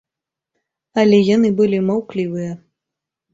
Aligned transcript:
Але 1.01 1.19
яны 1.35 1.49
былі 1.59 1.79
маўклівыя. 1.91 2.57